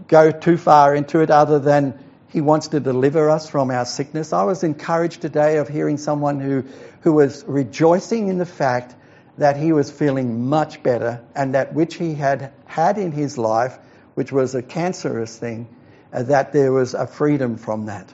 [0.07, 4.35] go too far into it other than He wants to deliver us from our sickness.
[4.35, 6.64] I was encouraged today of hearing someone who,
[7.00, 8.94] who was rejoicing in the fact
[9.38, 13.76] that he was feeling much better and that which he had had in his life,
[14.14, 15.66] which was a cancerous thing,
[16.12, 18.12] uh, that there was a freedom from that.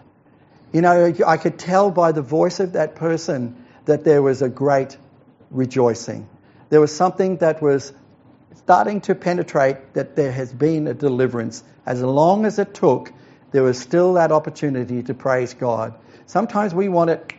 [0.72, 4.48] You know, I could tell by the voice of that person that there was a
[4.48, 4.96] great
[5.50, 6.28] rejoicing.
[6.68, 7.92] There was something that was
[8.54, 11.64] starting to penetrate that there has been a deliverance.
[11.86, 13.12] As long as it took,
[13.50, 15.94] there was still that opportunity to praise God.
[16.26, 17.32] Sometimes we want it,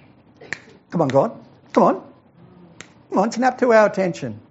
[0.89, 1.31] come on, God,
[1.71, 2.13] come on,
[3.09, 4.41] come on, snap to our attention.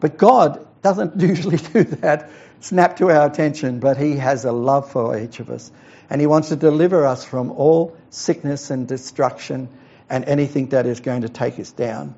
[0.00, 2.30] But God doesn't usually do that,
[2.62, 5.70] snap to our attention, but He has a love for each of us.
[6.08, 9.68] And He wants to deliver us from all sickness and destruction
[10.08, 12.14] and anything that is going to take us down.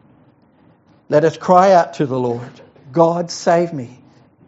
[1.09, 2.61] Let us cry out to the Lord
[2.93, 3.99] God, save me,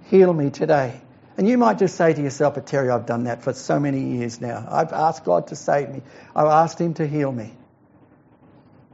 [0.04, 1.00] heal me today.
[1.36, 4.00] And you might just say to yourself, but Terry, I've done that for so many
[4.00, 4.66] years now.
[4.70, 6.02] I've asked God to save me,
[6.34, 7.52] I've asked Him to heal me.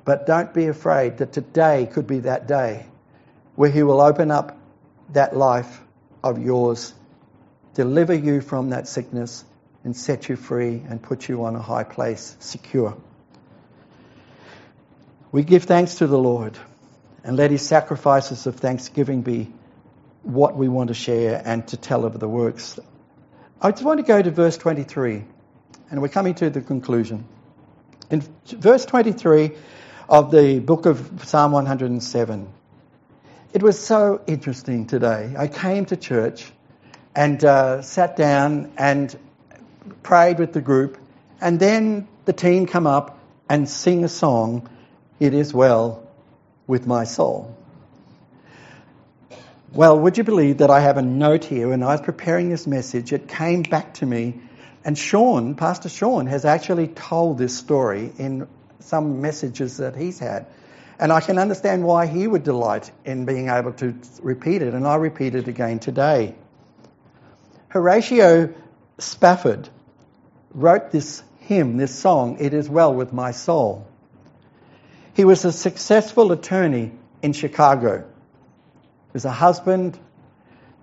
[0.04, 2.86] But don't be afraid that today could be that day
[3.54, 4.56] where He will open up
[5.12, 5.82] that life
[6.22, 6.94] of yours,
[7.74, 9.44] deliver you from that sickness,
[9.84, 12.96] and set you free and put you on a high place, secure.
[15.32, 16.56] We give thanks to the Lord
[17.24, 19.52] and let his sacrifices of thanksgiving be
[20.22, 22.78] what we want to share and to tell of the works.
[23.60, 25.24] I just want to go to verse 23,
[25.90, 27.26] and we're coming to the conclusion.
[28.10, 29.52] In verse 23
[30.08, 32.52] of the book of Psalm 107,
[33.52, 35.34] it was so interesting today.
[35.36, 36.50] I came to church
[37.14, 39.14] and uh, sat down and
[40.02, 40.96] prayed with the group,
[41.40, 44.68] and then the team come up and sing a song,
[45.20, 46.08] It Is Well
[46.66, 47.54] with My Soul.
[49.74, 52.66] Well, would you believe that I have a note here when I was preparing this
[52.66, 54.40] message, it came back to me,
[54.84, 58.48] and Sean, Pastor Sean, has actually told this story in
[58.80, 60.46] some messages that he's had.
[60.98, 64.86] And I can understand why he would delight in being able to repeat it, and
[64.86, 66.34] I repeat it again today.
[67.68, 68.54] Horatio
[68.98, 69.68] Spafford
[70.52, 73.86] wrote this hymn, this song, It Is Well With My Soul.
[75.14, 77.98] He was a successful attorney in Chicago.
[77.98, 79.98] He was a husband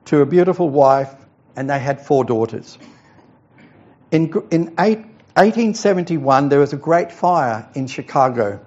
[0.05, 1.13] to a beautiful wife,
[1.55, 2.77] and they had four daughters.
[4.11, 4.99] In, in eight,
[5.35, 8.59] 1871, there was a great fire in Chicago,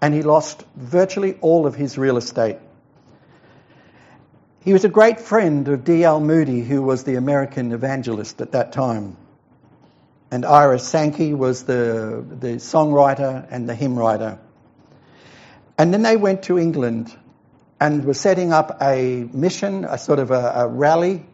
[0.00, 2.58] and he lost virtually all of his real estate.
[4.60, 6.20] He was a great friend of D.L.
[6.20, 9.16] Moody, who was the American evangelist at that time.
[10.30, 14.38] And Ira Sankey was the, the songwriter and the hymn writer.
[15.78, 17.16] And then they went to England
[17.80, 21.24] and were setting up a mission, a sort of a, a rally.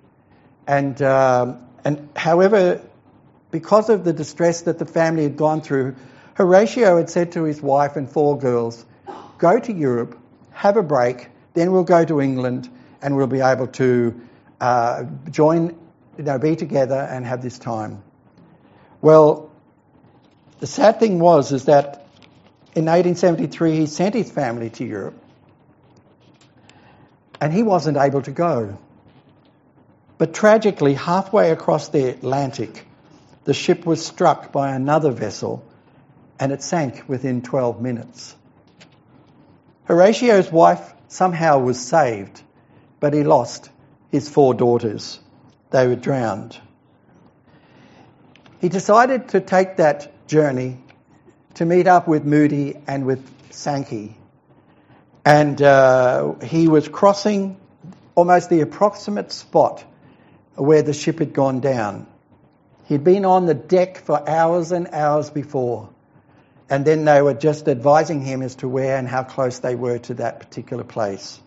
[0.67, 2.83] And, uh, and however,
[3.51, 5.97] because of the distress that the family had gone through,
[6.35, 8.85] Horatio had said to his wife and four girls,
[9.39, 10.19] Go to Europe,
[10.51, 12.69] have a break, then we'll go to England
[13.01, 14.21] and we'll be able to
[14.61, 15.77] uh, join,
[16.19, 18.03] you know, be together and have this time.
[19.01, 19.51] Well,
[20.59, 22.07] the sad thing was is that
[22.75, 25.23] in 1873, he sent his family to Europe,
[27.41, 28.79] and he wasn't able to go.
[30.19, 32.87] But tragically, halfway across the Atlantic,
[33.45, 35.65] the ship was struck by another vessel
[36.45, 38.37] and it sank within 12 minutes.
[39.85, 42.43] Horatio's wife somehow was saved,
[43.01, 43.71] but he lost
[44.11, 45.19] his four daughters.
[45.71, 46.61] They were drowned.
[48.61, 50.77] He decided to take that journey
[51.55, 54.15] to meet up with Moody and with Sankey.
[55.25, 57.57] And uh, he was crossing
[58.15, 59.83] almost the approximate spot
[60.57, 62.07] where the ship had gone down.
[62.85, 65.89] He'd been on the deck for hours and hours before.
[66.71, 69.99] And then they were just advising him as to where and how close they were
[69.99, 71.41] to that particular place.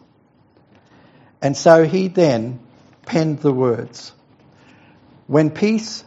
[1.41, 2.59] And so he then
[3.05, 4.11] penned the words
[5.27, 6.03] When peace,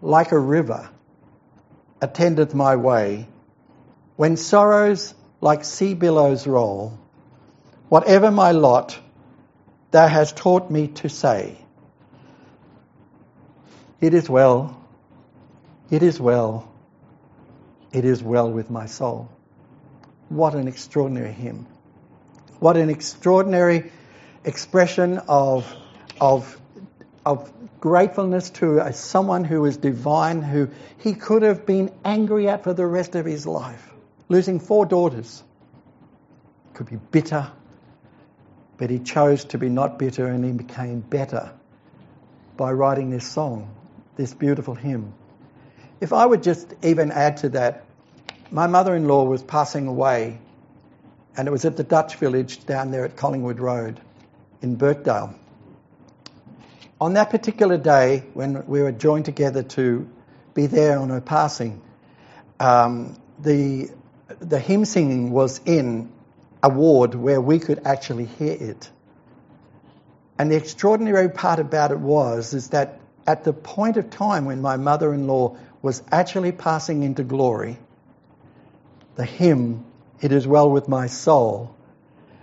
[0.00, 0.90] like a river,
[2.00, 3.28] attendeth my way,
[4.16, 6.98] when sorrows like sea billows roll,
[7.88, 8.98] whatever my lot,
[9.90, 11.56] thou hast taught me to say,
[14.00, 14.80] It is well,
[15.90, 16.71] it is well,
[17.92, 19.30] it is well with my soul.
[20.28, 21.66] What an extraordinary hymn.
[22.58, 23.92] What an extraordinary
[24.44, 25.72] expression of,
[26.20, 26.60] of,
[27.26, 30.68] of gratefulness to a, someone who is divine, who
[30.98, 33.92] he could have been angry at for the rest of his life.
[34.28, 35.42] Losing four daughters.
[36.74, 37.50] Could be bitter,
[38.78, 41.52] but he chose to be not bitter and he became better
[42.56, 43.74] by writing this song,
[44.16, 45.12] this beautiful hymn.
[46.02, 47.84] If I would just even add to that,
[48.50, 50.36] my mother in law was passing away,
[51.36, 54.00] and it was at the Dutch village down there at Collingwood Road
[54.62, 55.32] in Birkdale.
[57.00, 60.10] On that particular day, when we were joined together to
[60.54, 61.80] be there on her passing,
[62.58, 63.88] um, the,
[64.40, 66.10] the hymn singing was in
[66.64, 68.90] a ward where we could actually hear it.
[70.36, 74.60] And the extraordinary part about it was is that at the point of time when
[74.60, 77.76] my mother-in-law was actually passing into glory,
[79.16, 79.84] the hymn,
[80.20, 81.74] It Is Well With My Soul,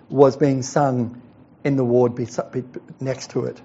[0.10, 1.22] was being sung
[1.64, 2.20] in the ward
[3.00, 3.62] next to it.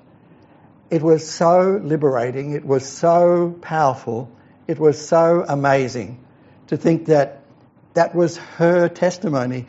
[0.90, 4.30] It was so liberating, it was so powerful,
[4.68, 6.24] it was so amazing
[6.68, 7.42] to think that
[7.94, 9.66] that was her testimony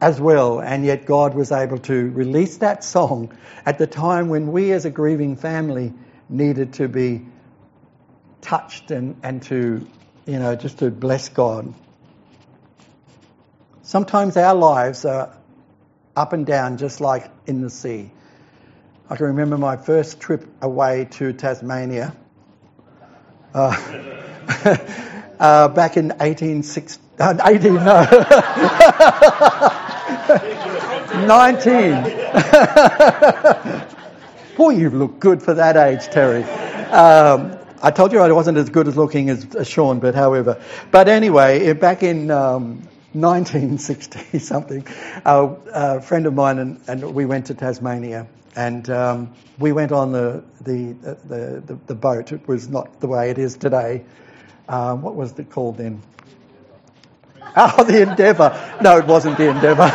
[0.00, 3.36] as well, and yet God was able to release that song
[3.66, 5.92] at the time when we as a grieving family
[6.28, 7.26] needed to be
[8.40, 9.86] touched and, and to,
[10.26, 11.72] you know, just to bless God.
[13.82, 15.36] Sometimes our lives are
[16.16, 18.10] up and down just like in the sea.
[19.08, 22.14] I can remember my first trip away to Tasmania
[23.54, 23.76] uh,
[25.40, 27.80] uh, back in 1860, uh, 18, no,
[31.26, 33.86] 19.
[34.56, 36.44] Boy, you look good for that age, Terry.
[36.92, 40.62] Um, I told you I wasn't as good as looking as, as Sean, but however.
[40.90, 44.86] But anyway, back in um, 1960 something,
[45.24, 49.92] a, a friend of mine and, and, we went to Tasmania, and um, we went
[49.92, 52.32] on the, the the, the, the boat.
[52.32, 54.04] It was not the way it is today.
[54.68, 56.02] Um, what was it called then?
[57.56, 58.78] Oh, the Endeavour.
[58.80, 59.90] No, it wasn't the Endeavour.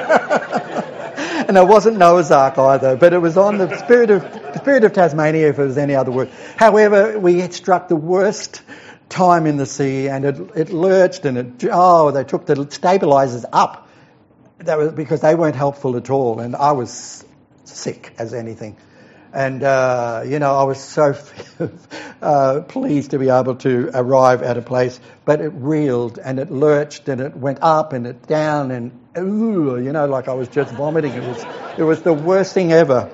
[1.56, 4.82] and it wasn't Noah's Ark either, but it was on the Spirit of the Spirit
[4.82, 6.28] of Tasmania, if it was any other word.
[6.56, 8.62] However, we had struck the worst
[9.08, 13.44] time in the sea and it, it lurched and it, oh, they took the stabilizers
[13.52, 13.88] up.
[14.58, 16.40] That was because they weren't helpful at all.
[16.40, 17.24] And I was
[17.62, 18.76] sick as anything.
[19.34, 21.12] And, uh, you know, I was so
[22.22, 26.52] uh, pleased to be able to arrive at a place, but it reeled and it
[26.52, 30.46] lurched and it went up and it down and, ooh, you know, like I was
[30.46, 31.12] just vomiting.
[31.14, 31.44] It was,
[31.78, 33.10] it was the worst thing ever.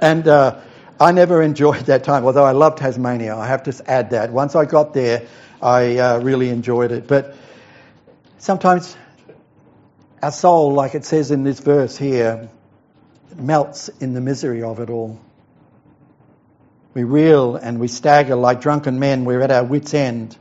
[0.00, 0.60] And, uh,
[1.00, 3.36] I never enjoyed that time, although I love Tasmania.
[3.36, 4.30] I have to add that.
[4.30, 5.26] Once I got there,
[5.60, 7.08] I uh, really enjoyed it.
[7.08, 7.34] But
[8.38, 8.96] sometimes
[10.22, 12.48] our soul, like it says in this verse here,
[13.34, 15.20] melts in the misery of it all.
[16.94, 19.24] We reel and we stagger like drunken men.
[19.24, 20.36] We're at our wits' end.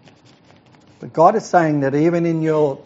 [0.99, 2.81] But God is saying that even in your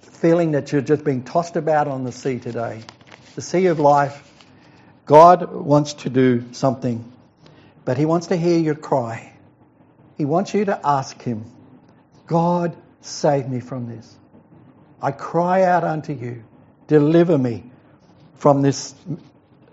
[0.00, 2.82] feeling that you're just being tossed about on the sea today,
[3.34, 4.28] the sea of life,
[5.04, 7.12] God wants to do something,
[7.84, 9.32] but He wants to hear your cry.
[10.16, 11.44] He wants you to ask Him,
[12.26, 14.16] God, save me from this.
[15.02, 16.44] I cry out unto you,
[16.86, 17.64] deliver me
[18.36, 18.94] from this,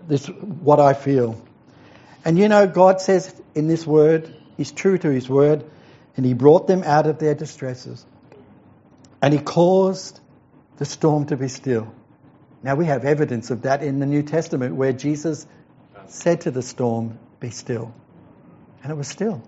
[0.06, 1.40] this what I feel.
[2.24, 5.64] And you know, God says in this word, He's true to His word,
[6.16, 8.04] and He brought them out of their distresses.
[9.22, 10.20] And He caused
[10.76, 11.92] the storm to be still.
[12.62, 15.46] Now we have evidence of that in the New Testament where Jesus
[16.06, 17.94] said to the storm, Be still.
[18.82, 19.42] And it was still.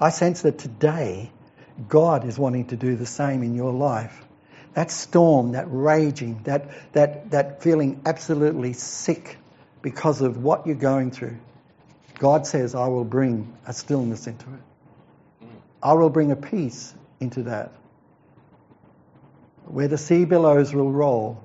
[0.00, 1.30] I sense that today
[1.88, 4.24] God is wanting to do the same in your life.
[4.74, 9.36] That storm, that raging, that, that, that feeling absolutely sick
[9.82, 11.38] because of what you're going through,
[12.20, 15.48] God says, I will bring a stillness into it.
[15.82, 17.72] I will bring a peace into that.
[19.64, 21.42] Where the sea billows will roll,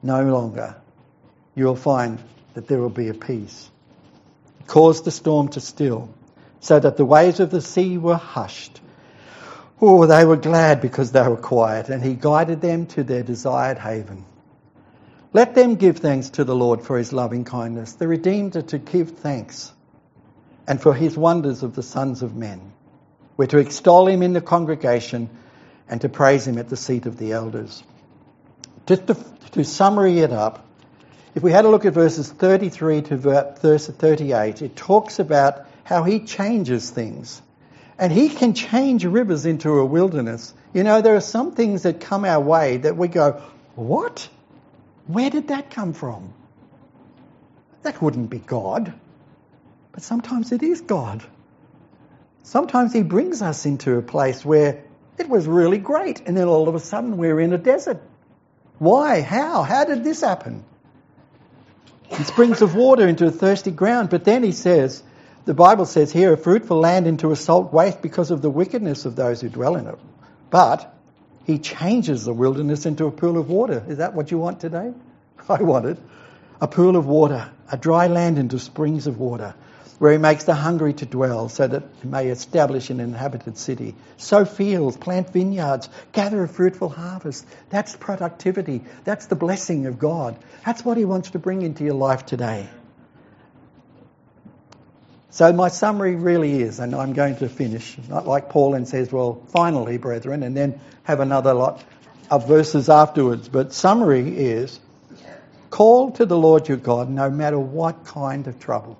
[0.00, 0.76] no longer,
[1.56, 2.20] you will find
[2.54, 3.68] that there will be a peace.
[4.58, 6.08] He caused the storm to still,
[6.60, 8.80] so that the waves of the sea were hushed.
[9.80, 13.78] Oh, they were glad because they were quiet, and he guided them to their desired
[13.78, 14.24] haven.
[15.38, 17.92] Let them give thanks to the Lord for his loving kindness.
[17.92, 19.72] The redeemed are to give thanks
[20.66, 22.72] and for his wonders of the sons of men.
[23.36, 25.30] We're to extol him in the congregation
[25.88, 27.84] and to praise him at the seat of the elders.
[28.86, 29.16] Just to,
[29.52, 30.66] to summary it up,
[31.36, 36.02] if we had a look at verses 33 to verse 38, it talks about how
[36.02, 37.40] he changes things.
[37.96, 40.52] And he can change rivers into a wilderness.
[40.74, 43.40] You know, there are some things that come our way that we go,
[43.76, 44.28] what?
[45.08, 46.34] Where did that come from?
[47.82, 48.92] That wouldn't be God.
[49.92, 51.24] But sometimes it is God.
[52.42, 54.84] Sometimes He brings us into a place where
[55.18, 58.00] it was really great, and then all of a sudden we're in a desert.
[58.78, 59.22] Why?
[59.22, 59.62] How?
[59.62, 60.64] How did this happen?
[62.10, 65.02] He springs of water into a thirsty ground, but then He says,
[65.46, 69.06] the Bible says here, a fruitful land into a salt waste because of the wickedness
[69.06, 69.98] of those who dwell in it.
[70.50, 70.94] But
[71.48, 73.82] he changes the wilderness into a pool of water.
[73.88, 74.92] Is that what you want today?
[75.48, 75.96] I want it.
[76.60, 79.54] A pool of water, a dry land into springs of water,
[79.98, 83.94] where he makes the hungry to dwell so that he may establish an inhabited city.
[84.18, 87.46] Sow fields, plant vineyards, gather a fruitful harvest.
[87.70, 88.82] That's productivity.
[89.04, 90.36] That's the blessing of God.
[90.66, 92.68] That's what he wants to bring into your life today.
[95.38, 99.12] So my summary really is, and I'm going to finish, not like Paul and says,
[99.12, 101.84] well, finally, brethren, and then have another lot
[102.28, 103.48] of verses afterwards.
[103.48, 104.80] But summary is,
[105.70, 108.98] call to the Lord your God no matter what kind of trouble.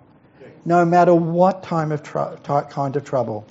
[0.65, 2.37] No matter what time of tr-
[2.71, 3.45] kind of trouble.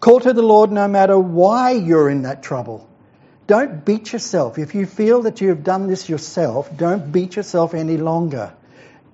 [0.00, 2.90] Call to the Lord no matter why you're in that trouble.
[3.46, 4.58] Don't beat yourself.
[4.58, 8.54] If you feel that you have done this yourself, don't beat yourself any longer.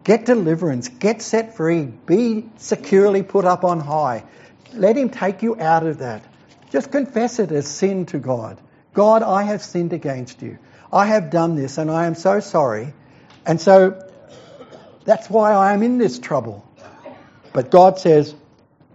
[0.04, 0.88] Get deliverance.
[0.88, 1.84] Get set free.
[1.84, 4.24] Be securely put up on high.
[4.72, 6.24] Let Him take you out of that.
[6.70, 8.58] Just confess it as sin to God.
[8.94, 10.58] God, I have sinned against you.
[10.92, 12.92] I have done this and I am so sorry.
[13.46, 14.10] And so
[15.04, 16.66] that's why I am in this trouble.
[17.52, 18.34] But God says,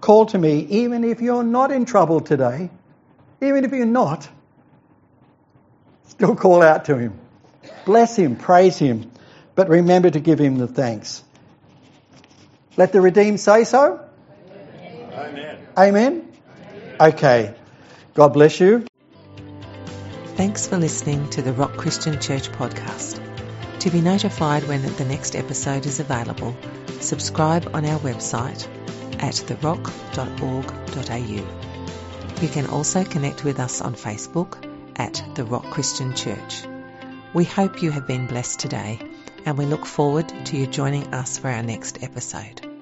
[0.02, 2.70] call to me even if you're not in trouble today.
[3.42, 4.28] Even if you're not,
[6.08, 7.20] still call out to Him.
[7.86, 9.12] Bless Him, praise Him.
[9.56, 11.24] But remember to give him the thanks.
[12.76, 14.04] Let the redeemed say so.
[15.14, 15.68] Amen.
[15.78, 16.28] Amen.
[17.00, 17.54] Okay.
[18.16, 18.86] God bless you.
[20.36, 23.20] Thanks for listening to the Rock Christian Church podcast.
[23.80, 26.56] To be notified when the next episode is available,
[27.02, 28.68] subscribe on our website
[29.22, 30.02] at therock.org.au.
[32.42, 36.64] You can also connect with us on Facebook at The Rock Christian Church.
[37.34, 39.00] We hope you have been blessed today
[39.46, 42.73] and we look forward to you joining us for our next episode.